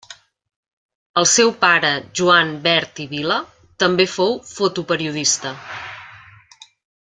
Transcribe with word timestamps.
El 1.21 1.27
seu 1.31 1.51
pare 1.65 1.91
Joan 2.21 2.55
Bert 2.65 3.03
i 3.05 3.07
Vila 3.13 3.39
també 3.85 4.09
fou 4.17 4.35
fotoperiodista. 4.55 5.57